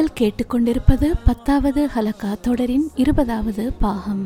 நீங்கள் 0.00 0.18
கேட்டுக்கொண்டிருப்பது 0.20 1.06
பத்தாவது 1.24 1.80
ஹலகா 1.94 2.28
தொடரின் 2.40 2.84
இருபதாவது 3.02 3.64
பாகம். 3.80 4.22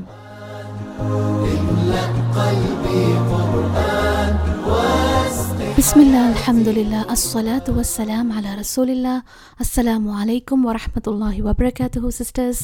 பிஸ்மில்லா 5.79 6.21
அலமதுல்லா 6.29 7.01
அஸ்ஸலாத்து 7.15 7.73
வசலாம் 7.81 8.31
அலா 8.37 8.53
ரசூலில்லா 8.61 9.17
அஸ்லாம் 9.65 10.07
வலைக்கம் 10.13 10.65
வரமத்துல்லாஹி 10.69 11.43
வபரகாத்து 11.49 12.13
சிஸ்டர்ஸ். 12.21 12.63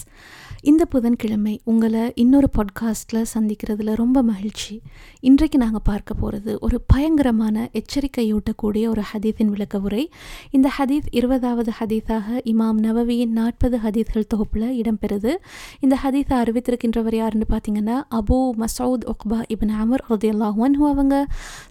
இந்த 0.62 0.84
புதன்கிழமை 0.84 1.60
உங்களை 1.64 2.12
இன்னொரு 2.14 2.50
பாட்காஸ்ட்டில் 2.56 3.24
சந்திக்கிறதுல 3.34 3.95
ரொம்ப 3.95 4.23
மகிழ்ச்சி. 4.23 4.80
இன்றைக்கு 5.20 5.59
நாங்கள் 5.59 5.80
பார்க்க 5.84 6.14
போகிறது 6.14 6.59
ஒரு 6.60 6.80
பயங்கரமான 6.87 7.70
எச்சரிக்கையூட்டக்கூடிய 7.73 8.88
ஒரு 8.88 9.02
ஹதீஸின் 9.12 9.45
விளக்க 9.45 9.78
உரை. 9.78 10.10
இந்த 10.51 10.70
ஹதீஸ் 10.78 11.06
இருபதாவது 11.10 11.73
ஹதீஸாக 11.80 12.23
இமாம் 12.45 12.78
நவவியின் 12.80 13.28
நாற்பது 13.28 13.78
ஹதீஸ்கள் 13.78 14.24
தொகுப்பில் 14.28 14.82
இடம்பெறுது. 14.82 15.34
இந்த 15.80 15.98
ஹதீஸை 16.04 16.30
அறிவித்திருக்கின்றவர் 16.30 17.15
யாருன்னு 17.15 17.45
பார்த்தீங்கன்னா 17.51 18.02
Abu 18.10 18.51
Masud 18.59 19.04
Uqba 19.04 19.42
ibn 19.48 19.68
Amr 19.68 20.04
ரதியல்லாஹு 20.09 20.59
ஹூ 20.60 20.88
அவங்க. 20.88 21.27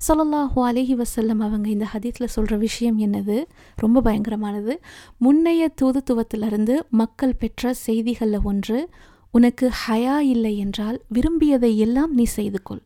ஸல்லல்லாஹு 0.07 0.59
அலைஹி 0.59 1.01
வசல்லம் 1.01 1.39
அவங்க 1.39 1.69
இந்த 1.69 1.87
ஹதீஸில் 1.93 2.25
சொல்கிற 2.25 2.57
விஷயம் 2.57 2.99
என்னது? 2.99 3.43
ரொம்ப 3.75 4.01
பயங்கரமானது. 4.01 4.77
முன்னைய 5.21 5.67
தூதுத்துவத்திலிருந்து 5.81 6.75
மக்கள் 6.89 7.35
பெற்ற 7.35 7.73
செய்திகளில் 7.73 8.39
ஒன்று 8.43 8.78
உனக்கு 9.33 9.65
ஹயா 9.87 10.17
இல்லை 10.25 10.53
என்றால் 10.57 10.97
விரும்பியதை 11.07 11.71
எல்லாம் 11.77 12.13
நீ 12.13 12.25
செய்து 12.29 12.59
கொள் 12.63 12.83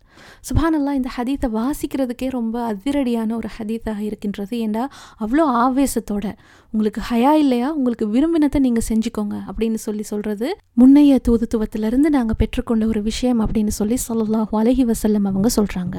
சுபானல்லா 0.50 0.94
இந்த 0.94 1.10
ஹதீத்தை 1.18 1.50
வாசிக்கிறதுக்கே 1.60 2.30
ரொம்ப 2.30 2.74
அதிரடியான 2.74 3.36
ஒரு 3.36 3.50
ஹதீத்தாக 3.58 4.00
இருக்கின்றது. 4.00 4.60
ஏண்டா? 4.60 4.90
அவ்வளோ 5.20 5.46
ஆவேசத்தோட. 5.64 6.26
உங்களுக்கு 6.72 7.02
ஹயா 7.10 7.32
இல்லையா? 7.32 7.74
உங்களுக்கு 7.74 8.08
விரும்பினத்தை 8.08 8.60
நீங்கள் 8.60 8.88
செஞ்சுக்கோங்க 8.90 9.36
அப்படின்னு 9.50 9.80
சொல்லி 9.88 10.04
சொல்கிறது 10.04 10.48
முன்னைய 10.82 11.20
தூதுத்துவத்திலிருந்து 11.28 12.10
நாங்கள் 12.10 12.38
பெற்றுக்கொண்ட 12.40 12.84
ஒரு 12.88 13.02
விஷயம் 13.02 13.42
அப்படின்னு 13.46 13.74
சொல்லி 13.80 13.98
சொல்லலாம் 13.98 14.48
அலஹி 14.52 14.84
வசல்லம் 14.92 15.28
அவங்க 15.32 15.50
சொல்கிறாங்க 15.56 15.98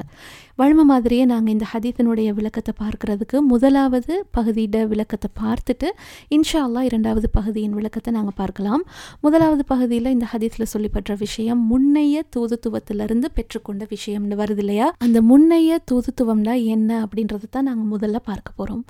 வழமை 0.55 0.83
மாதிரியே 0.83 1.25
நாங்கள் 1.25 1.53
இந்த 1.53 1.65
ஹதீத்தினுடைய 1.73 2.29
விளக்கத்தை 2.33 2.73
பார்க்கறதுக்கு 2.81 3.37
முதலாவது 3.39 4.13
பகுதியிட 4.37 4.87
விளக்கத்தை 4.87 5.29
பார்த்துட்டு 5.41 5.87
இன்ஷா 6.29 6.59
அல்லா 6.65 6.81
இரண்டாவது 6.81 7.29
பகுதியின் 7.29 7.71
விளக்கத்தை 7.71 8.13
நாங்கள் 8.13 8.37
பார்க்கலாம். 8.37 8.83
முதலாவது 9.19 9.65
பகுதியில் 9.65 10.05
இந்த 10.05 10.27
ஹதீஸில் 10.33 10.71
சொல்லப்பட்ட 10.73 11.13
விஷயம் 11.13 11.61
முன்னைய 11.71 12.21
தூதுத்துவத்திலிருந்து 12.35 13.29
பெற்றுக்கொண்ட 13.35 13.83
விஷயம். 13.89 14.04
விஷயம்னு 14.05 14.35
வருது 14.41 14.61
இல்லையா? 14.63 14.87
அந்த 15.05 15.19
முன்னைய 15.21 15.77
தூதுத்துவம்னா 15.91 16.53
என்ன 16.75 16.89
அப்படின்றத 17.05 17.49
தான் 17.49 17.67
நாங்கள் 17.69 17.91
முதல்ல 17.93 18.17
பார்க்க 18.29 18.57
போகிறோம் 18.59 18.83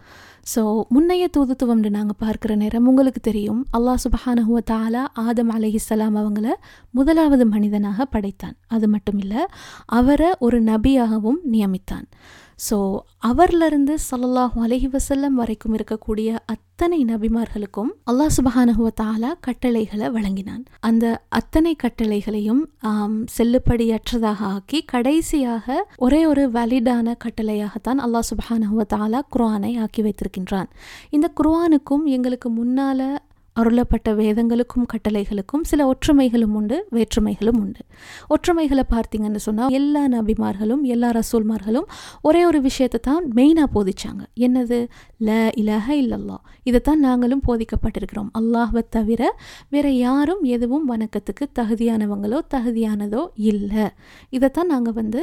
ஸோ 0.53 0.61
முன்னைய 0.95 1.25
தூதுத்துவம்னு 1.37 1.89
நாங்கள் 1.89 2.19
பார்க்குற 2.23 2.55
நேரம் 2.55 2.87
உங்களுக்கு 2.87 3.21
தெரியும். 3.29 3.61
அல்லாஹ் 3.77 4.01
சுபஹானஹுவ 4.05 4.59
தாலா 4.71 5.03
ஆதம் 5.25 5.51
அலஹிஸ்லாம் 5.57 6.17
அவங்கள 6.21 6.47
முதலாவது 6.91 7.45
மனிதனாக 7.45 8.05
படைத்தான். 8.05 8.55
அது 8.67 8.87
மட்டும் 8.87 9.17
இல்லை 9.17 9.41
அவரை 9.99 10.29
ஒரு 10.39 10.59
நபியாகவும் 10.63 11.39
நியமித்தான். 11.53 12.05
ஸோ 12.59 12.77
அவர்லேருந்து 13.29 13.93
சல்லல்லாஹு 14.09 14.57
அலஹி 14.65 14.87
வசல்லம் 14.93 15.35
வரைக்கும் 15.39 15.75
இருக்கக்கூடிய 15.77 16.29
அத்தனை 16.53 16.99
நபிமார்களுக்கும் 17.09 17.89
அல்லாஹ் 18.11 18.31
சுபஹானஹுவ 18.37 18.87
தாலா 19.01 19.31
கட்டளைகளை 19.47 20.07
வழங்கினான். 20.15 20.63
அந்த 20.79 21.05
அத்தனை 21.39 21.73
கட்டளைகளையும் 21.83 22.63
செல்லுபடியற்றதாக 23.37 24.39
ஆக்கி 24.55 24.81
கடைசியாக 24.93 25.85
ஒரே 26.05 26.21
ஒரு 26.31 26.45
வேலிடான 26.57 27.17
கட்டளையாகத்தான் 27.25 28.01
அல்லாஹ் 28.07 28.29
சுபஹானஹுவ 28.31 28.85
தாலா 28.95 29.21
குர்ஆனை 29.35 29.71
ஆக்கி 29.85 30.03
வைத்திருக்கின்றான். 30.07 30.69
இந்த 31.17 31.29
குர்ஆனுக்கும் 31.41 32.05
எங்களுக்கு 32.17 32.49
முன்னால் 32.59 33.07
அருளப்பட்ட 33.55 34.09
வேதங்களுக்கும் 34.15 34.87
கட்டளைகளுக்கும் 34.93 35.63
சில 35.63 35.81
ஒற்றுமைகளும் 35.91 36.55
உண்டு 36.59 36.77
வேற்றுமைகளும் 36.91 37.59
உண்டு. 37.59 37.81
ஒற்றுமைகளை 38.33 38.83
பார்த்தீங்கன்னு 38.89 39.41
சொன்னால் 39.47 39.69
எல்லா 39.69 40.03
நபிமார்களும் 40.07 40.81
எல்லா 40.81 41.09
ரசூல்மார்களும் 41.11 41.87
ஒரே 42.21 42.45
ஒரு 42.45 42.61
விஷயத்தை 42.61 42.99
தான் 43.03 43.25
மெயினாக 43.35 43.67
போதிச்சாங்க. 43.75 44.23
என்னது? 44.39 44.79
ல 45.19 45.29
இலஹ 45.57 45.87
இல்லல்லா. 46.03 46.37
இதைத்தான் 46.63 46.99
நாங்களும் 46.99 47.43
போதிக்கப்பட்டிருக்கிறோம். 47.47 48.29
அல்லாஹை 48.39 48.83
தவிர 48.89 49.21
வேற 49.69 49.89
யாரும் 49.89 50.43
எதுவும் 50.43 50.85
வணக்கத்துக்கு 50.89 51.47
தகுதியானவங்களோ 51.59 52.39
தகுதியானதோ 52.55 53.23
இல்லை. 53.35 53.87
இதைத்தான் 54.29 54.67
நாங்கள் 54.67 54.93
வந்து 54.93 55.21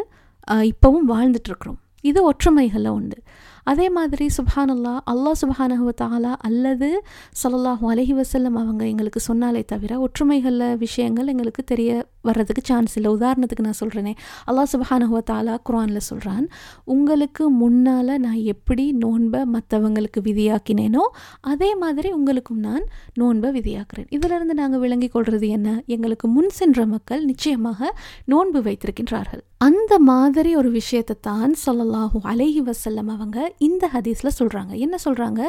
இப்போவும் 0.49 1.09
வாழ்ந்துட்டுருக்குறோம். 1.09 1.81
இது 2.00 2.20
ஒற்றுமைகளில் 2.31 2.88
உண்டு. 2.88 3.19
அதே 3.64 3.90
மாதிரி 3.90 4.26
சுபஹானல்லா 4.38 4.94
அல்லாஹ் 5.12 5.36
சுபஹானஹுவ 5.42 5.90
தாலா 6.02 6.32
அல்லது 6.48 7.02
சல்லாஹூ 7.42 7.84
அலஹி 7.92 8.14
வசல்லம் 8.20 8.56
அவங்க 8.62 8.84
எங்களுக்கு 8.86 9.20
சொன்னாலே 9.20 9.62
தவிர 9.64 10.00
ஒற்றுமைகளில் 10.00 10.76
விஷயங்கள் 10.76 11.26
எங்களுக்கு 11.26 11.64
தெரிய 11.64 11.90
வர்றதுக்கு 12.28 12.62
சான்ஸ் 12.64 12.96
இல்லை. 12.96 13.10
உதாரணத்துக்கு 13.18 13.66
நான் 13.66 13.80
சொல்கிறேனே 13.80 14.14
அல்லாஹ் 14.48 14.70
சுபஹானஹுவ 14.72 15.20
தாலா 15.30 15.54
குரானில் 15.70 16.06
சொல்கிறான் 16.08 16.46
உங்களுக்கு 16.84 17.50
முன்னால் 17.50 18.14
நான் 18.18 18.40
எப்படி 18.54 18.92
நோன்பை 18.92 19.44
மற்றவங்களுக்கு 19.44 20.20
விதியாக்கினேனோ 20.28 21.04
அதே 21.40 21.74
மாதிரி 21.74 22.10
உங்களுக்கும் 22.12 22.58
நான் 22.58 22.84
நோன்பை 23.14 23.50
விதியாக்குறேன். 23.60 24.08
இதிலிருந்து 24.10 24.54
நாங்கள் 24.54 24.80
விளங்கி 24.80 25.08
கொள்வது 25.08 25.48
என்ன? 25.48 25.68
எங்களுக்கு 25.86 26.28
முன் 26.28 26.50
சென்ற 26.50 26.86
மக்கள் 26.86 27.24
நிச்சயமாக 27.24 27.90
நோன்பு 28.24 28.62
வைத்திருக்கின்றார்கள். 28.62 29.42
அந்த 29.58 29.98
மாதிரி 29.98 30.56
ஒரு 30.56 30.70
விஷயத்தை 30.70 31.16
தான் 31.20 31.52
சொல்லலாஹூ 31.66 32.20
அலைஹி 32.30 32.62
வசல்லம் 32.70 33.10
அவங்க 33.16 33.51
இந்த 33.58 33.90
ஹதீஸில் 33.92 34.36
சொல்கிறாங்க 34.38 34.72
என்ன 34.74 34.96
சொல்கிறாங்க 35.04 35.40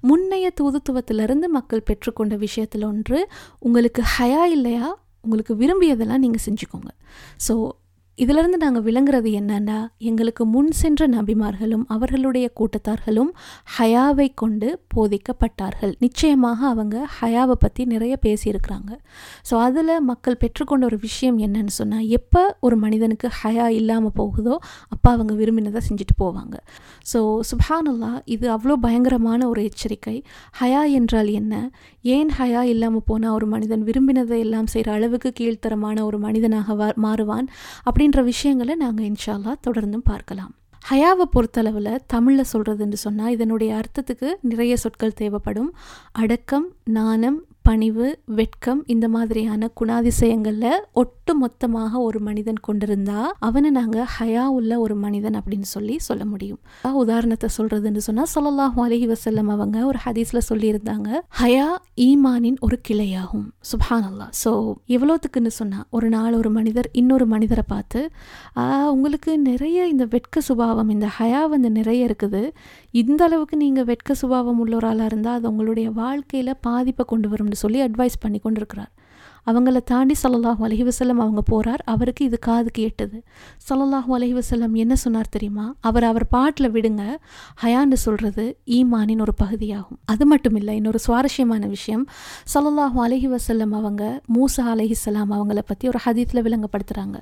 முன்னைய 0.00 0.50
தூதுத்துவத்திலிருந்து 0.60 1.46
மக்கள் 1.46 1.82
பெற்றுக்கொண்ட 1.90 2.36
விஷயத்தில் 2.36 2.84
ஒன்று 2.84 3.28
உங்களுக்கு 3.58 4.02
ஹயா 4.18 4.44
இல்லையா? 4.44 5.04
உங்களுக்கு 5.20 5.54
விரும்பியதெல்லாம் 5.54 6.18
நீங்கள் 6.18 6.44
செஞ்சுக்கோங்க. 6.44 6.90
ஸோ 7.48 7.68
இதிலிருந்து 8.18 8.58
நாங்கள் 8.62 8.84
விளங்குறது 8.86 9.28
என்னன்னா 9.38 9.76
எங்களுக்கு 10.08 10.42
முன் 10.54 10.68
சென்ற 10.80 11.06
நபிமார்களும் 11.14 11.84
அவர்களுடைய 11.94 12.46
கூட்டத்தார்களும் 12.58 13.30
ஹயாவை 13.76 14.26
கொண்டு 14.42 14.68
போதிக்கப்பட்டார்கள். 14.94 15.92
நிச்சயமாக 16.04 16.60
அவங்க 16.72 16.96
ஹயாவை 17.18 17.56
பற்றி 17.62 17.84
நிறைய 17.84 18.14
பேசியிருக்கிறாங்க. 18.26 18.90
ஸோ 19.48 19.54
அதில் 19.66 19.92
மக்கள் 20.10 20.36
பெற்றுக்கொண்ட 20.42 20.84
ஒரு 20.90 20.98
விஷயம் 21.06 21.38
என்னன்னு 21.46 21.74
சொன்னால் 21.78 22.04
எப்போ 22.18 22.42
ஒரு 22.60 22.78
மனிதனுக்கு 22.84 23.30
ஹயா 23.40 23.66
இல்லாமல் 23.78 24.14
போகுதோ 24.20 24.56
அப்போ 24.94 25.08
அவங்க 25.10 25.32
விரும்பினதை 25.40 25.82
செஞ்சுட்டு 25.88 26.16
போவாங்க. 26.22 26.56
ஸோ 27.12 27.22
சுபானல்லா 27.50 28.12
இது 28.36 28.48
அவ்வளோ 28.56 28.76
பயங்கரமான 28.86 29.40
ஒரு 29.52 29.62
எச்சரிக்கை. 29.70 30.16
ஹயா 30.60 30.84
என்றால் 31.00 31.32
என்ன? 31.40 31.54
ஏன் 32.16 32.30
ஹயா 32.40 32.62
இல்லாமல் 32.74 33.06
போனால் 33.10 33.34
ஒரு 33.38 33.46
மனிதன் 33.46 33.82
விரும்பினதை 33.88 34.38
எல்லாம் 34.46 34.70
செய்கிற 34.74 34.92
அளவுக்கு 34.98 35.32
கீழ்த்தரமான 35.40 35.98
ஒரு 36.10 36.20
மனிதனாக 36.28 36.94
மாறுவான்? 37.06 37.48
அப்படி 37.88 38.00
அப்படின்ற 38.02 38.24
விஷயங்களை 38.24 38.74
நாங்கள் 38.74 39.08
இன்ஷால்லா 39.08 39.54
தொடர்ந்தும் 39.66 40.04
பார்க்கலாம். 40.04 40.54
ஹயாவை 40.90 41.24
பொறுத்தளவில் 41.30 41.98
தமிழில் 42.06 42.44
சொல்கிறதுன்னு 42.52 42.92
சொன்னால் 42.92 43.30
இதனுடைய 43.30 43.80
அர்த்தத்துக்கு 43.80 44.32
நிறைய 44.40 44.76
சொற்கள் 44.76 45.12
தேவைப்படும். 45.12 45.74
அடக்கம் 46.12 46.72
நாணம் 46.84 47.44
பணிவு 47.66 48.06
வெட்கம் 48.38 48.80
இந்த 48.92 49.06
மாதிரியான 49.14 49.68
குணாதிசயங்களில் 49.80 50.80
ஒட்டு 51.00 51.32
மொத்தமாக 51.42 52.00
ஒரு 52.06 52.18
மனிதன் 52.28 52.58
கொண்டிருந்தா 52.66 53.20
அவனை 53.48 53.70
நாங்கள் 53.76 54.08
ஹயா 54.14 54.44
உள்ள 54.56 54.72
ஒரு 54.84 54.94
மனிதன் 55.04 55.36
அப்படின்னு 55.40 55.68
சொல்லி 55.74 55.96
சொல்ல 56.06 56.24
முடியும். 56.32 56.60
உதாரணத்தை 57.02 57.48
சொல்றதுன்னு 57.56 58.02
சொன்னால் 58.06 58.30
சொல்லலாம் 58.34 58.78
அலஹி 58.84 59.06
வசல்லம் 59.12 59.52
அவங்க 59.54 59.84
ஒரு 59.90 60.00
ஹதீஸில் 60.06 60.46
சொல்லியிருந்தாங்க 60.50 61.20
ஹயா 61.40 61.68
ஈமானின் 62.06 62.58
ஒரு 62.68 62.78
கிளையாகும். 62.88 63.46
சுபான் 63.70 64.06
அல்லா 64.10 64.26
ஸோ 64.42 64.52
எவ்வளோத்துக்குன்னு 64.96 65.52
சொன்னால் 65.60 65.86
ஒரு 65.98 66.10
நாள் 66.16 66.38
ஒரு 66.40 66.52
மனிதர் 66.58 66.90
இன்னொரு 67.02 67.28
மனிதரை 67.34 67.66
பார்த்து 67.74 68.02
உங்களுக்கு 68.94 69.32
நிறைய 69.50 69.86
இந்த 69.92 70.06
வெட்க 70.16 70.44
சுபாவம் 70.48 70.92
இந்த 70.96 71.08
ஹயா 71.18 71.44
வந்து 71.54 71.70
நிறைய 71.78 72.08
இருக்குது. 72.10 72.42
இந்த 72.94 73.20
அளவுக்கு 73.24 73.56
நீங்கள் 73.56 73.84
வெட்க 73.84 74.14
சுபாவம் 74.14 74.58
உள்ளவராளாக 74.64 75.04
இருந்தால் 75.04 75.36
அது 75.38 75.46
உங்களுடைய 75.48 75.90
வாழ்க்கையில் 75.90 76.58
பாதிப்பை 76.60 77.04
கொண்டு 77.04 77.28
வரும்னு 77.28 77.58
சொல்லி 77.62 77.78
அட்வைஸ் 77.82 78.16
பண்ணி 78.20 78.38
கொண்டிருக்கிறார். 78.38 78.90
அவங்கள 79.46 79.78
தாண்டி 79.90 80.14
சல்லல்லாஹு 80.22 80.60
அலஹி 80.66 80.84
வசல்லம் 80.88 81.20
அவங்க 81.24 81.42
போகிறார் 81.50 81.82
அவருக்கு 81.92 82.22
இது 82.28 82.38
காதுக்கு 82.48 82.82
எட்டுது 82.88 83.18
சல்லல்லாஹு 83.68 84.10
அலஹி 84.16 84.34
வசல்லம் 84.38 84.74
என்ன 84.82 84.94
சொன்னார் 85.04 85.30
தெரியுமா? 85.36 85.64
அவர் 85.88 86.04
அவர் 86.10 86.26
பாட்டில் 86.34 86.68
விடுங்க. 86.74 87.02
ஹயான்னு 87.62 87.96
சொல்கிறது 88.04 88.44
ஈமானின் 88.76 89.22
ஒரு 89.24 89.34
பகுதியாகும். 89.42 89.98
அது 90.12 90.24
மட்டும் 90.32 90.56
இல்லை 90.60 90.74
இன்னொரு 90.80 91.00
சுவாரஸ்யமான 91.06 91.62
விஷயம். 91.74 92.04
சல்லல்லாஹு 92.52 92.98
அலஹி 93.06 93.30
வசல்லம் 93.34 93.74
அவங்க 93.80 94.02
மூசா 94.36 94.64
அலஹிஸ்லாம் 94.74 95.32
அவங்கள 95.38 95.60
பற்றி 95.70 95.84
ஒரு 95.92 96.00
ஹதீத்தில் 96.06 96.42
விளங்கப்படுத்துகிறாங்க 96.46 97.16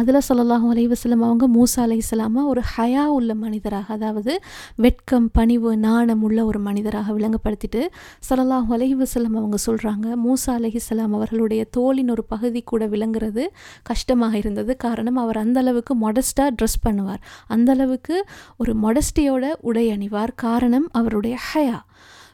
அதில் 0.00 0.20
சல்லல்லாஹு 0.28 0.68
அலஹி 0.74 0.88
வசல்லம் 0.94 1.24
அவங்க 1.28 1.48
மூசா 1.56 1.80
அலஹிஸ்லாமா 1.86 2.44
ஒரு 2.52 2.64
ஹயா 2.74 3.06
உள்ள 3.18 3.32
மனிதராக 3.44 3.88
அதாவது 3.98 4.34
வெட்கம் 4.86 5.28
பணிவு 5.38 5.72
நாணம் 5.86 6.22
உள்ள 6.28 6.38
ஒரு 6.50 6.62
மனிதராக 6.68 7.08
விளங்கப்படுத்திட்டு 7.18 7.82
சல்லல்லாஹு 8.28 8.70
அலஹி 8.78 8.96
வசல்லம் 9.04 9.36
அவங்க 9.42 9.58
சொல்கிறாங்க 9.66 10.06
மூசா 10.26 10.52
அலஹிஸ்லாம் 10.60 11.16
அவர்களுடைய 11.18 11.60
அவருடைய 11.62 11.70
தோலின் 11.78 12.12
ஒரு 12.14 12.24
பகுதி 12.24 12.60
கூட 12.62 12.82
விளங்குறது 12.86 13.44
கஷ்டமாக 13.82 14.36
இருந்தது. 14.36 14.72
காரணம் 14.76 15.20
அவர் 15.24 15.38
அந்தளவுக்கு 15.44 15.92
மொடஸ்ட்டாக 16.04 16.10
மொடஸ்டாக 16.22 16.54
ட்ரெஸ் 16.58 16.82
பண்ணுவார். 16.86 17.22
அந்த 17.54 17.68
அளவுக்கு 17.72 18.16
ஒரு 18.56 18.72
மொடஸ்டியோட 18.84 19.44
உடை 19.60 19.86
அணிவார். 19.94 20.32
காரணம் 20.46 20.88
அவருடைய 20.92 21.36
ஹயா 21.48 21.78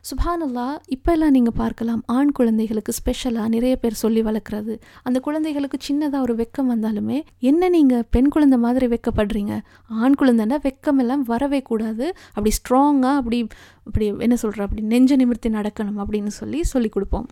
சுபானல்லா 0.09 0.67
இப்போ 0.95 1.11
எல்லாம் 1.13 1.33
நீங்கள் 1.37 1.57
பார்க்கலாம் 1.61 2.03
ஆண் 2.17 2.31
குழந்தைகளுக்கு 2.39 2.93
ஸ்பெஷலாக 2.99 3.49
நிறைய 3.55 3.75
பேர் 3.83 3.99
சொல்லி 4.03 4.21
வளர்க்குறது. 4.29 4.75
அந்த 5.03 5.19
குழந்தைகளுக்கு 5.27 5.79
சின்னதாக 5.89 6.25
ஒரு 6.27 6.35
வெக்கம் 6.41 6.71
வந்தாலுமே 6.73 7.19
என்ன 7.51 7.69
நீங்கள் 7.75 8.05
பெண் 8.15 8.31
குழந்தை 8.35 8.59
மாதிரி 8.59 8.87
வெக்கப்படுறீங்க? 8.95 9.55
ஆண் 10.03 10.17
குழந்தைன்னா 10.21 10.59
வெக்கம் 10.69 11.01
எல்லாம் 11.05 11.25
வரவே 11.33 11.61
கூடாது. 11.71 12.07
அப்படி 12.37 12.53
ஸ்ட்ராங்காக 12.59 13.21
அப்படி 13.23 13.41
அப்படி 13.89 14.07
என்ன 14.27 14.39
சொல்கிற 14.45 14.65
அப்படி 14.69 14.85
நெஞ்ச 14.95 15.17
நிமிர்த்தி 15.17 15.51
நடக்கணும் 15.59 16.01
அப்படின்னு 16.05 16.33
சொல்லி 16.41 16.61
சொல்லி 16.73 16.91
கொடுப்போம். 16.97 17.29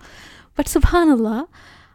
பட் 0.58 0.72
சுபானல்லா 0.74 1.38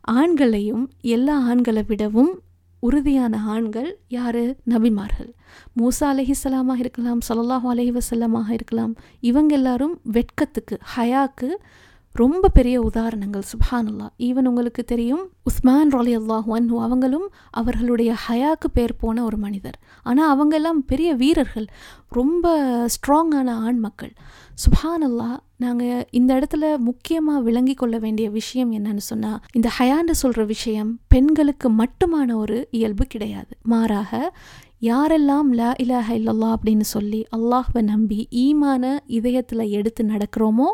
ஆண்களையும் 0.04 0.86
எல்லா 1.02 1.40
ஆண்களை 1.40 1.84
விடவும் 1.88 2.34
உறுதியான 2.80 3.38
ஆண்கள் 3.46 4.00
யார்? 4.10 4.44
நபிமார்கள். 4.70 5.32
மூசா 5.80 6.06
அலஹிசலாமாக 6.14 6.80
இருக்கலாம் 6.80 7.20
சல்லாஹூ 7.30 7.68
அலஹி 7.74 7.92
வசல்லமாக 7.92 8.50
இருக்கலாம் 8.54 8.94
இவங்க 9.20 9.56
எல்லாரும் 9.56 10.00
வெட்கத்துக்கு 10.04 10.78
ஹயாக்கு 10.96 11.50
ரொம்ப 12.14 12.50
பெரிய 12.50 12.82
உதாரணங்கள் 12.82 13.44
சுபானல்லா 13.52 14.08
ஈவன் 14.18 14.48
உங்களுக்கு 14.48 14.84
தெரியும் 14.84 15.22
உஸ்மான் 15.44 15.92
ராலி 15.92 16.14
அல்லாஹ் 16.18 16.80
அவங்களும் 16.80 17.28
அவர்களுடைய 17.52 18.16
ஹயாக்கு 18.28 18.70
பேர் 18.74 18.96
போன 18.96 19.24
ஒரு 19.24 19.38
மனிதர். 19.38 19.78
ஆனால் 20.04 20.30
அவங்க 20.30 20.56
எல்லாம் 20.56 20.86
பெரிய 20.86 21.14
வீரர்கள் 21.14 21.68
ரொம்ப 22.10 22.54
ஸ்ட்ராங்கான 22.86 23.50
ஆண் 23.50 23.80
மக்கள். 23.80 24.14
சுபானல்லா 24.64 25.40
நாங்கள் 25.58 26.06
இந்த 26.12 26.40
இடத்துல 26.40 26.78
முக்கியமாக 26.78 27.42
விளங்கி 27.42 27.74
கொள்ள 27.74 27.98
வேண்டிய 27.98 28.30
விஷயம் 28.30 28.72
என்னன்னு 28.72 29.04
சொன்னால் 29.12 29.40
இந்த 29.52 29.72
ஹயான்னு 29.80 30.12
சொல்கிற 30.12 30.44
விஷயம் 30.46 31.00
பெண்களுக்கு 31.08 31.70
மட்டுமான 31.72 32.36
ஒரு 32.36 32.68
இயல்பு 32.72 33.06
கிடையாது. 33.06 33.58
மாறாக 33.62 34.34
யாரெல்லாம் 34.82 35.50
லா 35.52 35.74
இலாஹ 35.78 36.08
இல்லல்லா 36.16 36.48
அப்படின்னு 36.56 36.82
சொல்லி 36.82 37.26
அல்லாஹ்வை 37.32 37.82
நம்பி 37.82 38.28
ஈமான 38.32 38.84
இதயத்தில் 39.08 39.70
எடுத்து 39.70 40.04
நடக்கிறோமோ 40.04 40.68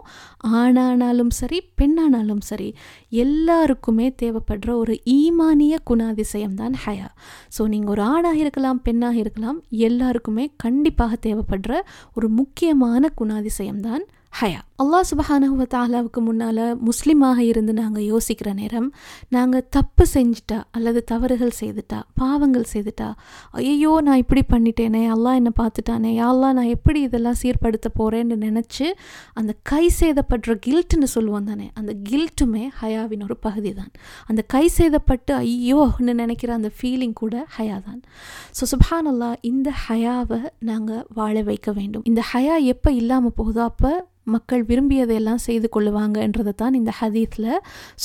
ஆணானாலும் 0.52 1.28
சரி 1.30 1.62
பெண்ணானாலும் 1.76 2.42
சரி 2.42 2.70
எல்லாருக்குமே 3.18 4.16
தேவைப்படுற 4.22 4.70
ஒரு 4.74 5.02
ஈமானிய 5.16 5.78
குணாதிசயம் 5.90 6.54
தான் 6.54 6.74
ஹயா. 6.86 7.10
ஸோ 7.58 7.68
நீங்கள் 7.68 7.90
ஒரு 7.90 8.02
ஆணாக 8.04 8.38
இருக்கலாம் 8.38 8.82
பெண்ணாக 8.82 9.18
இருக்கலாம் 9.18 9.60
எல்லாருக்குமே 9.70 10.52
கண்டிப்பாக 10.58 11.16
தேவைப்படுற 11.22 11.74
ஒரு 12.14 12.30
முக்கியமான 12.30 13.12
குணாதிசயம் 13.18 13.80
தான் 13.80 14.06
ஹயா. 14.34 14.60
அல்லாஹ் 14.82 15.06
சுபஹானஹுவ 15.10 15.66
தாலாவுக்கு 15.66 16.20
முன்னால் 16.22 16.60
முஸ்லீமாக 16.88 17.38
இருந்து 17.42 17.74
நாங்கள் 17.74 18.04
யோசிக்கிற 18.04 18.54
நேரம் 18.54 18.90
நாங்கள் 19.30 19.66
தப்பு 19.70 20.04
செஞ்சுட்டா 20.14 20.62
அல்லது 20.72 21.04
தவறுகள் 21.04 21.54
செய்துட்டா 21.60 22.00
பாவங்கள் 22.14 22.68
செய்துட்டா 22.74 23.08
ஐயோ 23.62 23.94
நான் 24.00 24.18
இப்படி 24.18 24.44
பண்ணிட்டேனே 24.50 25.02
அல்லாஹ் 25.10 25.36
என்னை 25.36 25.54
பார்த்துட்டானே 25.58 26.12
யாழ்லா 26.14 26.52
நான் 26.52 26.66
எப்படி 26.66 27.02
இதெல்லாம் 27.02 27.40
சீர்படுத்த 27.42 27.90
போகிறேன்னு 27.96 28.36
நினச்சி 28.44 28.90
அந்த 29.34 29.56
கை 29.64 29.90
சேதப்படுற 30.00 30.56
கில்ட்டுன்னு 30.60 31.06
சொல்லுவோம் 31.06 31.44
தானே 31.44 31.72
அந்த 31.74 31.94
கில்ட்டுமே 32.10 32.70
ஹயாவின் 32.82 33.24
ஒரு 33.24 33.38
பகுதி 33.38 33.74
தான் 33.74 33.92
அந்த 34.28 34.42
கை 34.48 34.70
சேதப்பட்டு 34.78 35.34
ஐயோன்னு 35.46 36.14
நினைக்கிற 36.14 36.54
அந்த 36.54 36.72
ஃபீலிங் 36.80 37.14
கூட 37.14 37.48
ஹயா 37.58 37.80
தான் 37.82 38.02
ஸோ 38.60 38.70
சுபஹான் 38.74 39.10
அல்லா 39.10 39.32
இந்த 39.42 39.72
ஹயாவை 39.88 40.40
நாங்கள் 40.60 41.06
வாழ 41.14 41.42
வைக்க 41.42 41.72
வேண்டும். 41.72 42.06
இந்த 42.06 42.24
ஹயா 42.34 42.58
எப்போ 42.66 42.92
இல்லாமல் 42.92 43.36
போகுதோ 43.36 43.64
அப்போ 43.64 43.92
மக்கள் 44.28 44.64
விரும்பியதையெல்லாம் 44.66 45.46
செய்து 45.48 45.70
கொள்ளுவாங்கன்றதை 45.76 46.54
தான் 46.56 46.74
இந்த 46.74 46.94
ஹதீத்தில் 47.02 47.52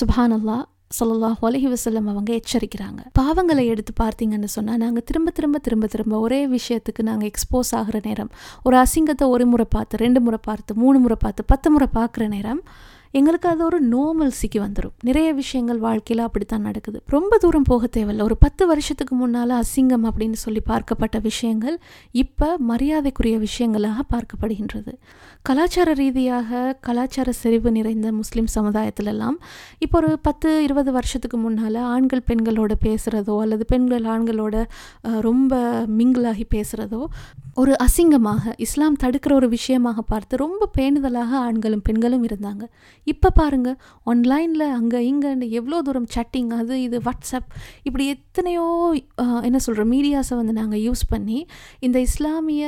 சுபானல்லா 0.01 0.59
சொல்லலாம் 0.89 1.37
ஒலகி 1.41 1.69
வசல்லம் 1.69 2.09
அவங்க 2.13 2.31
எச்சரிக்கிறாங்க. 2.33 3.01
பாவங்களை 3.19 3.65
எடுத்து 3.67 3.93
பார்த்தீங்கன்னு 4.03 4.51
சொன்னால் 4.55 4.77
நாங்கள் 4.77 5.05
திரும்ப 5.05 5.31
திரும்ப 5.31 5.59
திரும்ப 5.59 5.87
திரும்ப 5.87 6.19
ஒரே 6.19 6.41
விஷயத்துக்கு 6.47 7.03
நாங்கள் 7.03 7.31
எக்ஸ்போஸ் 7.31 7.73
ஆகிற 7.75 8.01
நேரம் 8.03 8.31
ஒரு 8.63 8.77
அசிங்கத்தை 8.77 9.27
ஒரு 9.29 9.47
முறை 9.47 9.67
பார்த்து 9.71 9.97
ரெண்டு 9.97 10.21
முறை 10.21 10.39
பார்த்து 10.43 10.75
மூணு 10.75 10.99
முறை 10.99 11.17
பார்த்து 11.21 11.45
பத்து 11.45 11.71
முறை 11.71 11.89
பார்க்குற 11.95 12.29
நேரம் 12.29 12.63
எங்களுக்கு 13.19 13.49
அது 13.53 13.63
ஒரு 13.69 13.79
நோமல்சிக்கு 13.95 14.59
வந்துடும் 14.65 14.95
நிறைய 15.09 15.29
விஷயங்கள் 15.41 15.81
வாழ்க்கையில் 15.87 16.23
அப்படித்தான் 16.27 16.65
நடக்குது. 16.69 16.99
ரொம்ப 17.15 17.39
தூரம் 17.43 17.67
போக 17.71 17.89
தேவையில்ல. 17.97 18.27
ஒரு 18.29 18.37
பத்து 18.45 18.63
வருஷத்துக்கு 18.71 19.15
முன்னால் 19.23 19.53
அசிங்கம் 19.63 20.05
அப்படின்னு 20.09 20.39
சொல்லி 20.45 20.63
பார்க்கப்பட்ட 20.71 21.17
விஷயங்கள் 21.29 21.77
இப்போ 22.23 22.49
மரியாதைக்குரிய 22.71 23.37
விஷயங்களாக 23.47 24.07
பார்க்கப்படுகின்றது. 24.15 24.95
கலாச்சார 25.49 25.91
ரீதியாக 26.01 26.63
கலாச்சார 26.87 27.29
செறிவு 27.43 27.71
நிறைந்த 27.77 28.09
முஸ்லீம் 28.21 28.51
சமுதாயத்திலெல்லாம் 28.57 29.37
இப்போ 29.79 29.99
ஒரு 30.01 30.11
பத்து 30.29 30.49
இருபது 30.67 30.91
வருஷத்துக்கு 30.99 31.39
முன்னால் 31.45 31.81
ஆண்கள் 31.95 32.27
பெண்களோட 32.31 32.73
பேசுகிறதோ 32.87 33.37
அல்லது 33.45 33.65
பெண்கள் 33.65 34.07
ஆண்களோட 34.15 34.57
ரொம்ப 35.29 35.55
மிங்கிளாகி 35.99 36.47
பேசுகிறதோ 36.57 37.03
ஒரு 37.61 37.73
அசிங்கமாக 37.85 38.53
இஸ்லாம் 38.57 39.01
தடுக்கிற 39.03 39.33
ஒரு 39.35 39.49
விஷயமாக 39.57 40.03
பார்த்து 40.13 40.41
ரொம்ப 40.43 40.69
பேணுதலாக 40.79 41.33
ஆண்களும் 41.47 41.83
பெண்களும் 41.89 42.25
இருந்தாங்க. 42.29 42.65
இப்போ 43.07 43.31
பாருங்கள் 43.31 43.77
ஆன்லைனில் 44.05 44.67
அங்கே 44.71 45.01
இங்கே 45.07 45.31
எவ்வளோ 45.51 45.83
தூரம் 45.83 46.09
சட்டிங் 46.15 46.51
அது 46.51 46.83
இது 46.83 46.99
வாட்ஸ்அப் 46.99 47.49
இப்படி 47.83 48.07
எத்தனையோ 48.09 48.67
என்ன 49.43 49.59
சொல்கிற 49.59 49.85
மீடியாஸை 49.85 50.37
வந்து 50.37 50.53
நாங்கள் 50.53 50.81
யூஸ் 50.81 51.05
பண்ணி 51.09 51.47
இந்த 51.81 52.01
இஸ்லாமிய 52.01 52.65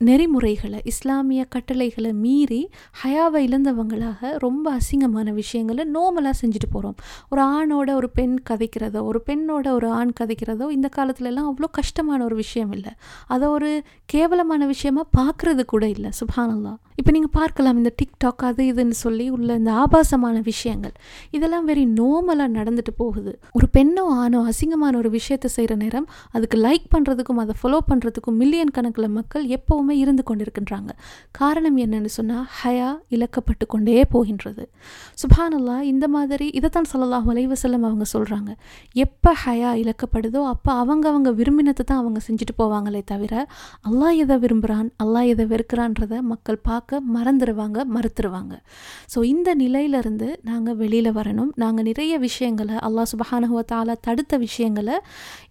நெறிமுறைகளை 0.00 0.78
இஸ்லாமிய 0.84 1.40
கட்டளைகளை 1.44 2.10
மீறி 2.12 2.60
ஹயாவை 3.00 3.40
இழந்தவங்களாக 3.48 4.30
ரொம்ப 4.38 4.66
அசிங்கமான 4.78 5.32
விஷயங்களை 5.32 5.84
நோமலாக 5.96 6.34
செஞ்சுட்டு 6.40 6.68
போகிறோம் 6.70 6.96
ஒரு 7.28 7.42
ஆணோட 7.56 7.88
ஒரு 7.94 8.08
பெண் 8.10 8.36
கதைக்கிறதோ 8.50 9.00
ஒரு 9.02 9.20
பெண்ணோட 9.26 9.66
ஒரு 9.78 9.88
ஆண் 9.98 10.12
கதைக்கிறதோ 10.20 10.68
இந்த 10.70 10.90
காலத்துலலாம் 10.96 11.48
அவ்வளோ 11.50 11.68
கஷ்டமான 11.70 12.24
ஒரு 12.24 12.34
விஷயம் 12.34 12.72
இல்லை. 12.72 12.92
அதை 13.26 13.48
ஒரு 13.48 13.70
கேவலமான 14.04 14.66
விஷயமா 14.66 15.04
பார்க்குறது 15.18 15.64
கூட 15.64 15.84
இல்லை. 15.88 16.12
சுபானல்லா 16.20 16.72
இப்போ 17.00 17.10
நீங்கள் 17.10 17.34
பார்க்கலாம் 17.34 17.76
இந்த 17.76 17.92
டிக்டாக் 18.00 18.42
அது 18.46 18.62
இதுன்னு 18.72 18.96
சொல்லி 19.04 19.26
உள்ள 19.30 19.50
இந்த 19.54 19.70
ஆபாசமான 19.72 20.36
விஷயங்கள். 20.48 20.94
இதெல்லாம் 21.30 21.64
வெறி 21.64 21.84
நோமலாக 22.00 22.50
நடந்துட்டு 22.58 22.94
போகுது. 22.96 23.32
ஒரு 23.52 23.66
பெண்ணோ 23.76 24.04
ஆணோ 24.22 24.40
அசிங்கமான 24.50 24.96
ஒரு 24.96 25.10
விஷயத்தை 25.10 25.50
செய்கிற 25.50 25.74
நேரம் 25.74 26.08
அதுக்கு 26.30 26.56
லைக் 26.66 26.88
பண்ணுறதுக்கும் 26.96 27.42
அதை 27.44 27.56
ஃபாலோ 27.60 27.78
பண்ணுறதுக்கும் 27.90 28.38
மில்லியன் 28.42 28.74
கணக்கில் 28.78 29.08
மக்கள் 29.10 29.46
எப்போவுமே 29.58 29.89
இருந்து 30.02 30.22
கொண்டிருக்கின்றாங்க. 30.30 30.90
காரணம் 31.40 31.78
என்னன்னு 31.84 32.10
சொன்னால் 32.16 32.44
ஹயா 32.60 32.88
இழக்கப்பட்டு 33.16 33.66
கொண்டே 33.66 34.04
போகின்றது. 34.14 34.64
சுபானல்லா 35.22 35.76
இந்த 35.92 36.08
மாதிரி 36.08 36.48
இதைத்தான் 36.60 36.90
சொல்லலாம் 36.92 37.26
வலைவசல்லம் 37.30 37.86
அவங்க 37.88 38.06
சொல்கிறாங்க 38.14 38.50
எப்போ 39.04 39.32
ஹயா 39.44 39.72
இழக்கப்படுதோ 39.82 40.42
அப்போ 40.52 40.70
அவங்க 40.82 41.04
அவங்க 41.12 41.30
விரும்பினத்தை 41.40 41.84
தான் 41.90 42.02
அவங்க 42.02 42.20
செஞ்சுட்டு 42.28 42.56
போவாங்களே 42.62 43.02
தவிர 43.12 43.34
அல்லாஹ் 43.90 44.16
எதை 44.24 44.38
விரும்புகிறான் 44.44 44.88
அல்லாஹ் 45.04 45.30
எதை 45.32 45.46
வெறுக்கிறான்றதை 45.52 46.20
மக்கள் 46.32 46.58
பார்க்க 46.68 47.02
மறந்துடுவாங்க 47.16 47.78
மறுத்துருவாங்க. 47.96 48.54
ஸோ 49.14 49.18
இந்த 49.24 49.48
நிலையிலிருந்து 49.54 50.28
நாங்கள் 50.50 50.78
வெளியில் 50.82 51.12
வரணும். 51.18 51.50
நாங்கள் 51.62 51.86
நிறைய 51.90 52.12
விஷயங்களை 52.26 52.76
அல்லாஹ் 52.86 53.10
சுபஹானுவத்தால் 53.12 53.92
தடுத்த 54.06 54.34
விஷயங்களை 54.46 54.96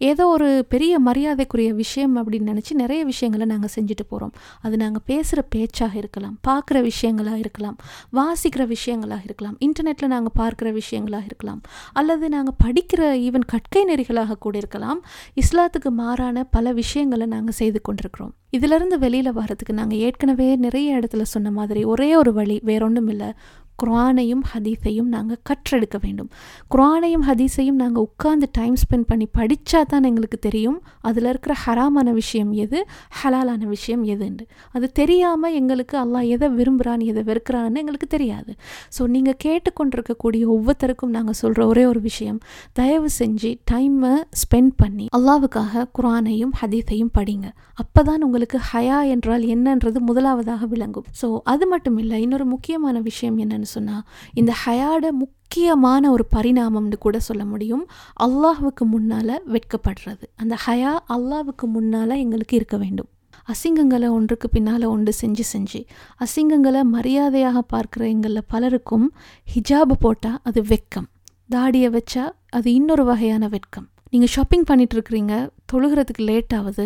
ஏதோ 0.09 0.25
ஒரு 0.27 0.49
பெரிய 0.73 0.93
மரியாதைக்குரிய 1.07 1.69
விஷயம் 1.83 2.15
அப்படின்னு 2.19 2.51
நினச்சி 2.51 2.73
நிறைய 2.83 3.01
விஷயங்களை 3.11 3.45
நாங்கள் 3.53 3.73
செஞ்சுட்டு 3.75 4.05
போகிறோம் 4.11 4.28
அது 4.61 4.77
நாங்கள் 4.77 5.01
பேசுகிற 5.05 5.41
பேச்சாக 5.49 5.97
இருக்கலாம் 5.97 6.39
பார்க்குற 6.47 6.89
விஷயங்களாக 6.89 7.35
இருக்கலாம் 7.35 7.77
வாசிக்கிற 8.13 8.75
விஷயங்களாக 8.75 9.23
இருக்கலாம் 9.23 9.57
இன்டர்நெட்டில் 9.65 10.07
நாங்கள் 10.07 10.35
பார்க்குற 10.39 10.79
விஷயங்களாக 10.79 11.25
இருக்கலாம் 11.25 11.61
அல்லது 11.93 12.29
நாங்கள் 12.29 12.57
படிக்கிற 12.63 13.01
ஈவன் 13.27 13.45
கற்கை 13.45 13.85
நெறிகளாக 13.93 14.37
கூட 14.39 14.57
இருக்கலாம் 14.57 15.05
இஸ்லாத்துக்கு 15.35 15.89
மாறான 15.89 16.43
பல 16.43 16.71
விஷயங்களை 16.71 17.25
நாங்கள் 17.25 17.53
செய்து 17.53 17.81
கொண்டிருக்கிறோம். 17.81 18.33
இதிலிருந்து 18.49 18.99
வெளியில் 18.99 19.33
வர்றதுக்கு 19.33 19.73
நாங்கள் 19.73 19.97
ஏற்கனவே 19.97 20.55
நிறைய 20.55 20.97
இடத்துல 20.97 21.21
சொன்ன 21.21 21.51
மாதிரி 21.51 21.83
ஒரே 21.83 22.15
ஒரு 22.15 22.33
வழி 22.33 22.59
வேறொன்றும் 22.63 23.07
இல்லை 23.07 23.33
குரானையும் 23.81 24.43
ஹதீஸையும் 24.51 25.09
நாங்கள் 25.15 25.41
கற்றெடுக்க 25.49 25.97
வேண்டும். 26.05 26.29
குரானையும் 26.73 27.25
ஹதீஸையும் 27.29 27.79
நாங்கள் 27.83 28.05
உட்காந்து 28.07 28.47
டைம் 28.59 28.77
ஸ்பெண்ட் 28.83 29.07
பண்ணி 29.11 29.27
படித்தா 29.39 29.81
தான் 29.93 30.07
எங்களுக்கு 30.09 30.39
தெரியும். 30.47 30.79
அதில் 31.09 31.29
இருக்கிற 31.31 31.55
ஹராமான 31.63 32.07
விஷயம் 32.21 32.51
எது? 32.63 32.79
ஹலாலான 33.19 33.63
விஷயம் 33.75 34.03
எதுன்னு 34.13 34.43
அது 34.75 34.87
தெரியாமல் 34.99 35.55
எங்களுக்கு 35.59 35.95
அல்லாஹ் 36.03 36.27
எதை 36.35 36.47
விரும்புகிறான் 36.57 37.03
எதை 37.11 37.21
வெறுக்கிறான்னு 37.29 37.81
எங்களுக்கு 37.83 38.07
தெரியாது. 38.15 38.51
ஸோ 38.95 39.01
நீங்கள் 39.15 39.39
கேட்டுக்கொண்டிருக்கக்கூடிய 39.45 40.43
ஒவ்வொருத்தருக்கும் 40.55 41.13
நாங்கள் 41.17 41.37
சொல்கிற 41.41 41.67
ஒரே 41.71 41.85
ஒரு 41.91 42.01
விஷயம். 42.09 42.39
தயவு 42.79 43.09
செஞ்சு 43.19 43.51
டைமை 43.71 44.13
ஸ்பெண்ட் 44.41 44.73
பண்ணி 44.81 45.07
அல்லாவுக்காக 45.17 45.85
குரானையும் 45.97 46.53
ஹதீஸையும் 46.61 47.13
படிங்க. 47.17 47.47
அப்போ 47.81 48.01
தான் 48.09 48.23
உங்களுக்கு 48.27 48.57
ஹயா 48.71 48.99
என்றால் 49.13 49.43
என்னன்றது 49.55 49.99
முதலாவதாக 50.09 50.65
விளங்கும். 50.73 51.07
ஸோ 51.21 51.27
அது 51.53 51.65
மட்டும் 51.73 51.97
இல்லை 52.03 52.17
இன்னொரு 52.25 52.45
முக்கியமான 52.53 52.95
விஷயம் 53.09 53.37
என்னென்னு 53.43 53.68
சொன்னால் 53.73 54.03
இந்த 54.33 54.51
ஹயாட 54.63 55.05
முக்கியமான 55.21 56.11
ஒரு 56.11 56.25
பரிணாமம்னு 56.35 56.97
கூட 56.99 57.17
சொல்ல 57.27 57.43
முடியும். 57.45 57.85
அல்லாஹுக்கு 58.23 58.83
முன்னால் 58.93 59.35
வெட்கப்படுறது. 59.47 60.25
அந்த 60.35 60.57
ஹயா 60.65 60.93
அல்லாவுக்கு 61.13 61.65
முன்னால் 61.75 62.21
எங்களுக்கு 62.23 62.55
இருக்க 62.55 62.77
வேண்டும். 62.77 63.09
அசிங்கங்களை 63.51 64.07
ஒன்றுக்கு 64.09 64.47
பின்னால் 64.49 64.85
ஒன்று 64.93 65.11
செஞ்சு 65.21 65.43
செஞ்சு 65.53 65.79
அசிங்கங்களை 66.23 66.81
மரியாதையாக 66.95 67.63
பார்க்குற 67.73 68.03
எங்களில் 68.13 68.49
பலருக்கும் 68.53 69.07
ஹிஜாபு 69.53 69.95
போட்டால் 69.99 70.41
அது 70.43 70.61
வெக்கம் 70.63 71.07
தாடியை 71.49 71.89
வச்சா 71.89 72.25
அது 72.49 72.67
இன்னொரு 72.73 73.03
வகையான 73.03 73.47
வெட்கம். 73.47 73.87
நீங்கள் 74.11 74.29
ஷாப்பிங் 74.29 74.63
பண்ணிகிட்ருக்குறீங்க 74.63 75.33
இருக்கிறீங்க 75.33 75.35
தொழுகிறதுக்கு 75.73 76.23
லேட் 76.23 76.53
ஆகுது 76.57 76.85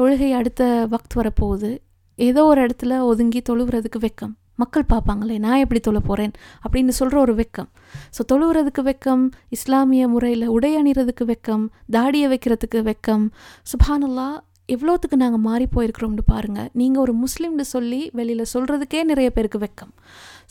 தொழுகை 0.00 0.30
அடுத்த 0.32 0.62
வக்த் 0.90 1.16
வரப்போகுது 1.16 1.70
ஏதோ 2.18 2.44
ஒரு 2.44 2.60
இடத்துல 2.66 2.98
ஒதுங்கி 3.00 3.40
தொழுகிறதுக்கு 3.48 3.98
வெக்கம் 3.98 4.34
மக்கள் 4.62 4.90
பார்ப்பாங்களே 4.92 5.36
நான் 5.44 5.62
எப்படி 5.64 5.80
தொழ 5.88 5.98
போகிறேன் 6.08 6.34
அப்படின்னு 6.64 6.94
சொல்கிற 7.00 7.18
ஒரு 7.26 7.34
வெக்கம். 7.42 7.70
ஸோ 8.16 8.20
தொழுகிறதுக்கு 8.32 8.84
வெக்கம் 8.90 9.22
இஸ்லாமிய 9.56 10.08
முறையில் 10.14 10.46
உடை 10.56 10.72
அணிகிறதுக்கு 10.80 11.26
வெக்கம் 11.34 11.64
தாடியை 11.96 12.28
வைக்கிறதுக்கு 12.34 12.80
வெக்கம். 12.90 13.24
சுபானல்லா 13.72 14.28
எவ்வளோத்துக்கு 14.74 15.16
நாங்கள் 15.22 15.42
மாறி 15.46 15.66
போயிருக்கிறோம்னு 15.72 16.22
பாருங்கள் 16.30 16.68
நீங்கள் 16.80 17.02
ஒரு 17.02 17.12
முஸ்லீம்னு 17.22 17.64
சொல்லி 17.72 17.98
வெளியில் 18.18 18.50
சொல்கிறதுக்கே 18.52 19.00
நிறைய 19.10 19.28
பேருக்கு 19.36 19.58
வெக்கம். 19.64 19.90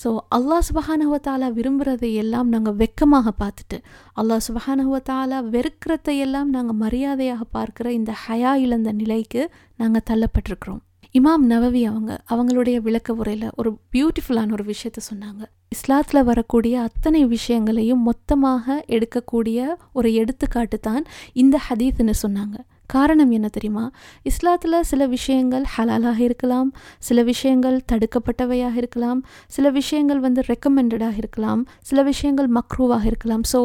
ஸோ 0.02 0.10
அல்லாஹ் 0.38 0.64
சுபஹானஹுவத்தாலா 0.70 1.48
விரும்புகிறதை 1.58 2.12
எல்லாம் 2.24 2.50
நாங்கள் 2.54 2.78
வெக்கமாக 2.82 3.34
பார்த்துட்டு 3.42 3.78
அல்லாஹ் 4.22 4.46
சுபஹானஹுவத்தாலா 4.48 5.40
வெறுக்கிறதை 5.56 6.16
எல்லாம் 6.26 6.50
நாங்கள் 6.56 6.82
மரியாதையாக 6.86 7.44
பார்க்குற 7.58 7.90
இந்த 8.00 8.14
ஹயா 8.26 8.54
இழந்த 8.66 8.92
நிலைக்கு 9.02 9.44
நாங்கள் 9.82 10.08
தள்ளப்பட்டிருக்கிறோம். 10.12 10.82
இமாம் 11.18 11.44
நவவி 11.50 11.82
அவங்க 11.90 12.12
அவங்களுடைய 12.34 12.78
விளக்க 12.86 13.14
உரையில் 13.14 13.50
ஒரு 13.56 13.70
பியூட்டிஃபுல்லான 13.94 14.52
ஒரு 14.52 14.64
விஷயத்த 14.70 15.00
சொன்னாங்க. 15.10 15.42
இஸ்லாத்தில் 15.76 16.28
வரக்கூடிய 16.30 16.76
அத்தனை 16.82 17.22
விஷயங்களையும் 17.34 18.02
மொத்தமாக 18.10 18.76
எடுக்கக்கூடிய 18.96 19.68
ஒரு 19.92 20.10
எடுத்துக்காட்டு 20.22 20.80
தான் 20.80 21.04
இந்த 21.44 21.60
ஹதீஸ்னு 21.68 22.16
சொன்னாங்க. 22.24 22.58
காரணம் 22.94 23.32
என்ன 23.32 23.48
தெரியுமா? 23.48 23.86
இஸ்லாத்தில் 24.30 24.80
சில 24.92 25.08
விஷயங்கள் 25.08 25.66
ஹலாலாக 25.76 26.20
இருக்கலாம் 26.20 26.70
சில 27.08 27.22
விஷயங்கள் 27.32 27.78
தடுக்கப்பட்டவையாக 27.92 28.76
இருக்கலாம் 28.76 29.22
சில 29.48 29.70
விஷயங்கள் 29.80 30.20
வந்து 30.20 30.44
ரெக்கமெண்டடாக 30.52 31.20
இருக்கலாம் 31.24 31.62
சில 31.90 32.02
விஷயங்கள் 32.12 32.50
மக்ரூவாக 32.60 33.06
இருக்கலாம். 33.12 33.44
ஸோ 33.54 33.62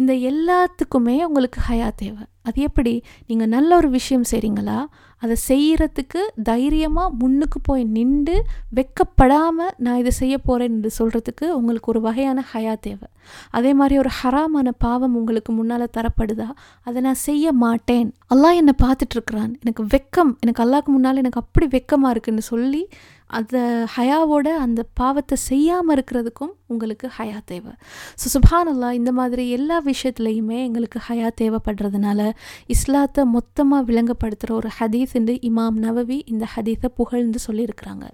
இந்த 0.00 0.12
எல்லாத்துக்குமே 0.30 1.16
உங்களுக்கு 1.22 1.60
ஹயா 1.68 1.88
தேவை. 1.96 2.24
அது 2.42 2.62
எப்படி? 2.62 3.02
நீங்கள் 3.26 3.48
நல்ல 3.48 3.76
ஒரு 3.76 3.88
விஷயம் 3.90 4.24
செய்கிறீங்களா 4.30 4.78
அதை 5.22 5.36
செய்கிறதுக்கு 5.48 6.20
தைரியமாக 6.42 7.14
முன்னுக்கு 7.18 7.58
போய் 7.60 7.84
நின்று 7.84 8.34
வெக்கப்படாமல் 8.78 9.70
நான் 9.76 9.96
இதை 9.96 10.10
செய்ய 10.10 10.38
போகிறேன்னு 10.48 10.90
சொல்கிறதுக்கு 10.98 11.46
உங்களுக்கு 11.58 11.90
ஒரு 11.92 12.00
வகையான 12.00 12.44
ஹயா 12.52 12.74
தேவை. 12.80 13.08
அதே 13.50 13.74
மாதிரி 13.74 13.98
ஒரு 13.98 14.10
ஹராமான 14.22 14.68
பாவம் 14.78 15.14
உங்களுக்கு 15.14 15.52
முன்னால் 15.52 15.94
தரப்படுதா? 15.96 16.48
அதை 16.82 17.02
நான் 17.02 17.22
செய்ய 17.28 17.52
மாட்டேன். 17.52 18.08
அல்லாஹ் 18.34 18.54
என்னை 18.54 18.74
பார்த்துட்ருக்குறான் 18.82 19.52
எனக்கு 19.62 19.84
வெக்கம் 19.84 20.32
எனக்கு 20.40 20.64
அல்லாவுக்கு 20.64 20.92
முன்னால் 20.96 21.16
எனக்கு 21.16 21.40
அப்படி 21.40 21.68
வெக்கமாக 21.78 22.10
இருக்குன்னு 22.10 22.44
சொல்லி 22.52 22.88
அந்த 23.38 23.56
ஹயாவோட 23.94 24.48
அந்த 24.64 24.80
பாவத்தை 25.00 25.36
செய்யாமல் 25.48 25.94
இருக்கிறதுக்கும் 25.96 26.52
உங்களுக்கு 26.72 27.06
ஹயா 27.18 27.38
தேவை. 27.52 27.72
ஸோ 28.20 28.26
சுபானல்லா 28.34 28.90
இந்த 29.00 29.12
மாதிரி 29.18 29.44
எல்லா 29.56 29.78
விஷயத்துலையுமே 29.90 30.58
எங்களுக்கு 30.68 31.00
ஹயா 31.08 31.30
தேவைப்படுறதுனால 31.40 32.30
இஸ்லாத்தை 32.76 33.24
மொத்தமாக 33.36 33.86
விளங்கப்படுத்துகிற 33.90 34.54
ஒரு 34.60 34.70
ஹதீஸ் 34.78 35.16
என்று 35.20 35.36
இமாம் 35.50 35.80
நவவி 35.86 36.20
இந்த 36.34 36.46
ஹதீஸை 36.54 36.90
புகழ்ந்து 37.00 37.40
சொல்லியிருக்கிறாங்க. 37.48 38.06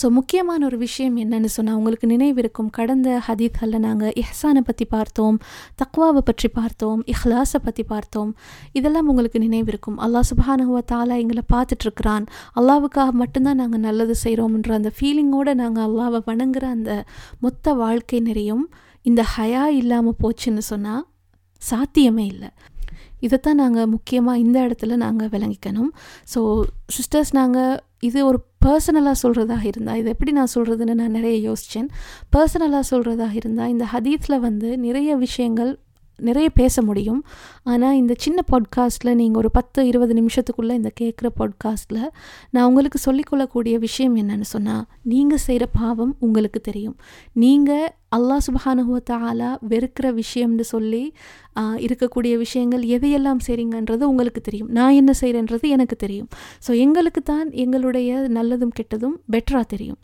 ஸோ 0.00 0.06
முக்கியமான 0.18 0.60
ஒரு 0.68 0.76
விஷயம் 0.84 1.16
என்னன்னு 1.22 1.48
சொன்னால் 1.54 1.78
உங்களுக்கு 1.78 2.06
நினைவிருக்கும் 2.12 2.68
கடந்த 2.76 3.08
ஹதீத்களில் 3.26 3.84
நாங்கள் 3.86 4.14
இஹ்சானை 4.22 4.62
பற்றி 4.68 4.84
பார்த்தோம் 4.94 5.36
தக்வாவை 5.80 6.22
பற்றி 6.28 6.48
பார்த்தோம் 6.58 7.00
இஹ்லாஸை 7.12 7.60
பற்றி 7.66 7.84
பார்த்தோம். 7.92 8.30
இதெல்லாம் 8.78 9.08
உங்களுக்கு 9.12 9.38
நினைவிருக்கும். 9.46 9.98
அல்லாஹ் 10.04 10.28
சுபானுவ 10.30 10.80
தாலா 10.92 11.16
எங்களை 11.22 11.44
பார்த்துட்ருக்குறான். 11.54 12.24
அல்லாவுக்காக 12.58 13.10
மட்டும்தான் 13.22 13.60
நாங்கள் 13.62 13.84
நல்லது 13.88 14.16
செய்கிறோம்ன்ற 14.24 14.72
அந்த 14.78 14.92
ஃபீலிங்கோடு 14.96 15.54
நாங்கள் 15.62 15.86
அல்லாவை 15.88 16.20
வணங்குற 16.30 16.64
அந்த 16.76 16.92
மொத்த 17.46 17.74
வாழ்க்கை 17.82 18.20
நிறையும் 18.30 18.64
இந்த 19.06 19.22
ஹயா 19.36 19.66
இல்லாமல் 19.80 20.20
போச்சுன்னு 20.22 20.64
சொன்னால் 20.72 21.04
சாத்தியமே 21.62 22.24
இல்லை. 22.26 22.50
இதைத்தான் 23.20 23.54
நாங்கள் 23.54 23.86
முக்கியமாக 23.86 24.38
இந்த 24.38 24.58
இடத்துல 24.66 24.96
நாங்கள் 24.96 25.28
விளங்கிக்கணும். 25.28 25.90
ஸோ 26.34 26.40
சிஸ்டர்ஸ் 26.96 27.32
நாங்கள் 27.32 27.76
இது 28.00 28.26
ஒரு 28.26 28.38
பர்சனலாக 28.64 29.16
சொல்கிறதாக 29.22 29.64
இருந்தால் 29.64 29.96
இது 29.96 30.08
எப்படி 30.08 30.32
நான் 30.32 30.52
சொல்கிறதுன்னு 30.54 30.94
நான் 30.94 31.10
நிறைய 31.10 31.36
யோசித்தேன் 31.50 31.88
பர்சனலாக 32.36 32.84
சொல்கிறதாக 32.90 33.34
இருந்தால் 33.34 33.68
இந்த 33.68 33.86
ஹதீஸில் 33.92 34.38
வந்து 34.38 34.78
நிறைய 34.78 35.16
விஷயங்கள் 35.16 35.70
நிறைய 36.20 36.48
பேச 36.50 36.82
முடியும். 36.82 37.20
ஆனால் 37.62 37.98
இந்த 38.00 38.14
சின்ன 38.18 38.44
பாட்காஸ்ட்டில் 38.52 39.14
நீங்கள் 39.14 39.40
ஒரு 39.42 39.50
பத்து 39.50 39.86
இருபது 39.86 40.14
நிமிஷத்துக்குள்ளே 40.20 40.74
இந்த 40.80 40.92
கேட்குற 41.00 41.28
பாட்காஸ்ட்டில் 41.40 42.04
நான் 42.50 42.66
உங்களுக்கு 42.70 43.00
சொல்லிக்கொள்ளக்கூடிய 43.06 43.78
விஷயம் 43.78 44.16
என்னன்னு 44.16 44.48
சொன்னால் 44.54 44.84
நீங்கள் 45.12 45.44
செய்கிற 45.46 45.66
பாவம் 45.80 46.16
உங்களுக்கு 46.18 46.60
தெரியும். 46.60 46.96
நீங்கள் 47.44 47.88
அல்லாஹ் 48.16 48.44
சுபஹானுவத்தாலா 48.46 49.50
வெறுக்கிற 49.68 50.06
விஷயம்னு 50.14 50.64
சொல்லி 50.70 51.02
இருக்கக்கூடிய 51.86 52.36
விஷயங்கள் 52.36 52.82
எதையெல்லாம் 52.96 53.42
செய்கிறீங்கன்றது 53.46 54.02
உங்களுக்கு 54.02 54.40
தெரியும். 54.40 54.70
நான் 54.78 54.96
என்ன 55.00 55.12
செய்கிறேன்றது 55.20 55.66
எனக்கு 55.76 55.96
தெரியும். 55.96 56.28
ஸோ 56.66 56.70
எங்களுக்கு 56.84 57.22
தான் 57.22 57.48
எங்களுடைய 57.64 58.10
நல்லதும் 58.38 58.74
கெட்டதும் 58.78 59.16
பெட்டராக 59.34 59.66
தெரியும். 59.74 59.98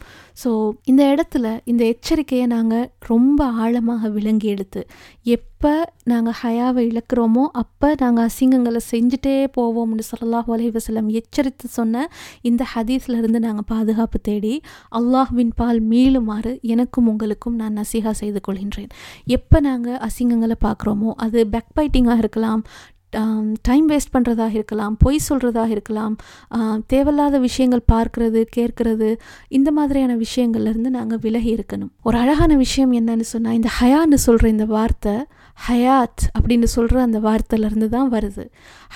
ஸோ 0.45 0.51
இந்த 0.85 1.03
இடத்துல 1.15 1.47
இந்த 1.65 1.83
எச்சரிக்கையை 1.95 2.47
நாங்கள் 2.47 2.89
ரொம்ப 3.13 3.41
ஆழமாக 3.65 4.09
விளங்கி 4.09 4.49
எடுத்து 4.49 4.83
எப் 5.23 5.56
எப்போ 5.67 5.93
நாங்கள் 6.05 6.37
ஹயாவை 6.41 6.83
இழக்கிறோமோ 6.91 7.45
அப்போ 7.61 7.89
நாங்கள் 8.03 8.27
அசிங்கங்களை 8.29 8.81
செஞ்சுட்டே 8.91 9.33
போவோம்னு 9.57 10.05
சொல்லலாஹ் 10.11 10.51
வலைவசலம் 10.53 11.09
எச்சரித்து 11.21 11.67
சொன்ன 11.69 12.05
இந்த 12.49 12.63
ஹதீஸ்லேருந்து 12.75 13.41
நாங்கள் 13.47 13.69
பாதுகாப்பு 13.73 14.19
தேடி 14.29 14.55
அல்லாஹ்வின் 14.99 15.53
பால் 15.61 15.81
மீளுமாறு 15.93 16.53
எனக்கும் 16.75 17.09
உங்களுக்கும் 17.13 17.61
நான் 17.61 17.79
நசிகா 17.81 18.13
செய்து 18.23 18.43
கொள்கின்றேன். 18.49 18.91
எப்போ 19.39 19.61
நாங்கள் 19.69 20.01
அசிங்கங்களை 20.09 20.59
பார்க்குறோமோ 20.67 21.13
அது 21.27 21.41
பேக் 21.55 21.73
பைட்டிங்காக 21.79 22.25
இருக்கலாம் 22.25 22.63
டைம் 23.63 23.87
வேஸ்ட் 23.91 24.13
பண்ணுறதாக 24.15 24.53
இருக்கலாம் 24.59 24.95
பொய் 25.03 25.19
சொல்கிறதாக 25.29 25.71
இருக்கலாம் 25.75 26.15
தேவையில்லாத 26.93 27.39
விஷயங்கள் 27.45 27.83
பார்க்கறது 27.93 28.41
கேட்கறது 28.57 29.09
இந்த 29.59 29.71
மாதிரியான 29.79 30.17
விஷயங்கள்லேருந்து 30.25 30.91
நாங்கள் 30.99 31.23
விலகி 31.27 31.51
இருக்கணும். 31.57 31.93
ஒரு 32.09 32.17
அழகான 32.23 32.53
விஷயம் 32.65 32.93
என்னன்னு 32.99 33.27
சொன்னால் 33.33 33.59
இந்த 33.61 33.71
ஹயான்னு 33.79 34.19
சொல்கிற 34.27 34.49
இந்த 34.55 34.67
வார்த்தை 34.75 35.15
ஹயாத் 35.59 36.25
அப்படின்னு 36.37 36.69
சொல்கிற 36.77 37.01
அந்த 37.03 37.19
வார்த்தையிலேருந்து 37.19 37.89
தான் 37.89 38.13
வருது. 38.13 38.45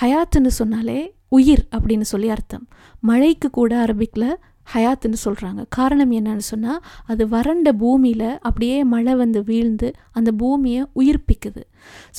ஹயாத்துன்னு 0.01 0.51
சொன்னாலே 0.59 0.99
உயிர் 1.29 1.65
அப்படின்னு 1.75 2.05
சொல்லி 2.13 2.29
அர்த்தம். 2.29 2.65
மழைக்கு 2.99 3.49
கூட 3.49 3.71
அரபிக்கில் 3.85 4.31
ஹயாத்துன்னு 4.73 5.19
சொல்கிறாங்க 5.25 5.61
காரணம் 5.69 6.11
என்னன்னு 6.11 6.45
சொன்னால் 6.49 6.81
அது 7.05 7.23
வறண்ட 7.27 7.69
பூமியில் 7.73 8.27
அப்படியே 8.47 8.83
மழை 8.83 9.13
வந்து 9.15 9.39
வீழ்ந்து 9.43 9.87
அந்த 10.11 10.29
பூமியை 10.31 10.81
உயிர்ப்பிக்குது. 11.01 11.61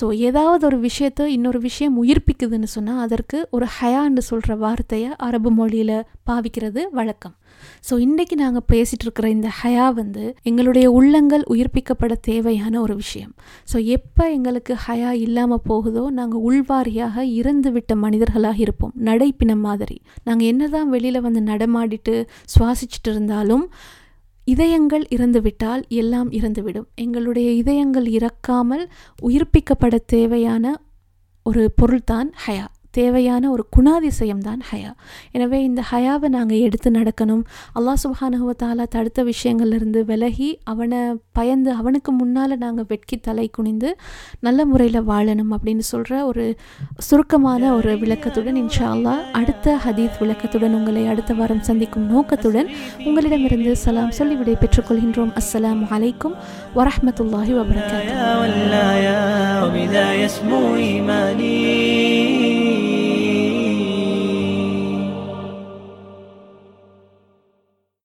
ஸோ 0.01 0.05
ஏதாவது 0.29 0.63
ஒரு 0.67 0.79
விஷயத்த 0.89 1.27
இன்னொரு 1.37 1.61
விஷயம் 1.69 1.97
உயிர்ப்பிக்குதுன்னு 2.03 2.71
சொன்னால் 2.77 2.99
அதற்கு 2.99 3.41
ஒரு 3.51 3.67
ஹயான்னு 3.79 4.25
சொல்கிற 4.31 4.57
வார்த்தையை 4.57 5.11
அரபு 5.29 5.51
மொழியில் 5.51 5.97
பாவிக்கிறது 6.31 6.83
வழக்கம். 6.91 7.37
ஸோ 7.91 7.95
இன்றைக்கி 8.07 8.35
நாங்கள் 8.35 8.67
பேசிகிட்டு 8.73 9.07
இருக்கிற 9.07 9.29
இந்த 9.29 9.51
ஹயா 9.63 9.95
வந்து 9.95 10.37
எங்களுடைய 10.43 10.91
உள்ளங்கள் 10.91 11.45
உயிர்ப்பிக்கப்பட 11.51 12.13
தேவையான 12.21 12.81
ஒரு 12.81 12.95
விஷயம். 12.95 13.33
ஸோ 13.73 13.85
எப்போ 13.85 14.33
எங்களுக்கு 14.33 14.77
ஹயா 14.87 15.11
இல்லாமல் 15.11 15.65
போகுதோ 15.65 16.11
நாங்கள் 16.11 16.45
உள்வாரியாக 16.51 17.17
இறந்து 17.21 17.73
விட்ட 17.73 17.95
மனிதர்களாக 17.95 18.57
இருப்போம். 18.57 18.95
நடைப்பினம் 19.05 19.65
மாதிரி. 19.69 20.01
நாங்கள் 20.25 20.47
என்னதான் 20.47 20.89
வெளியில் 20.89 21.21
வந்து 21.21 21.41
நடமாடிட்டு 21.41 22.27
சுவாசிச்சுட்டு 22.55 23.11
இருந்தாலும் 23.13 23.67
இதயங்கள் 24.47 25.05
இறந்துவிட்டால் 25.09 25.83
எல்லாம் 25.89 26.31
இறந்துவிடும் 26.31 26.87
எங்களுடைய 26.95 27.51
இதயங்கள் 27.51 28.05
இறக்காமல் 28.05 28.85
உயிர்ப்பிக்கப்பட 29.23 29.99
தேவையான 30.07 30.75
ஒரு 31.43 31.73
பொருள்தான் 31.77 32.33
ஹயா. 32.47 32.67
தேவையான 32.99 33.51
ஒரு 33.51 33.65
குணாதிசயம் 33.77 34.43
தான் 34.47 34.63
ஹயா. 34.71 34.91
எனவே 35.37 35.59
இந்த 35.69 35.81
ஹயாவை 35.91 36.29
நாங்கள் 36.37 36.63
எடுத்து 36.67 36.89
நடக்கணும். 36.99 37.43
அல்லாஹ் 37.79 38.01
சுபஹானுவத்தாலா 38.05 38.85
தடுத்த 38.95 39.21
விஷயங்கள்லேருந்து 39.31 40.01
விலகி 40.11 40.51
அவனை 40.73 41.01
பயந்து 41.39 41.71
அவனுக்கு 41.81 42.11
முன்னால் 42.13 42.55
நாங்கள் 42.65 42.89
வெட்கி 42.91 43.17
தலை 43.27 43.47
குனிந்து 43.57 43.91
நல்ல 44.47 44.61
முறையில் 44.73 45.01
வாழணும் 45.11 45.53
அப்படின்னு 45.57 45.85
சொல்கிற 45.93 46.13
ஒரு 46.31 46.45
சுருக்கமான 47.09 47.73
ஒரு 47.79 47.93
விளக்கத்துடன் 48.03 48.59
இன்ஷா 48.63 48.87
அல்லா 48.95 49.15
அடுத்த 49.41 49.77
ஹதீத் 49.85 50.21
விளக்கத்துடன் 50.23 50.77
உங்களை 50.79 51.05
அடுத்த 51.13 51.35
வாரம் 51.41 51.65
சந்திக்கும் 51.69 52.09
நோக்கத்துடன் 52.13 52.71
உங்களிடமிருந்து 53.09 53.75
சலாம் 53.85 54.17
சொல்லி 54.19 54.37
விடை 54.41 54.57
பெற்றுக்கொள்கின்றோம் 54.63 55.33
அஸ்ஸலாம் 55.41 55.83
அலைக்கும் 55.97 56.37
வரமத்துல்லாஹி 56.79 57.55
வபரகாத்து 57.61 58.13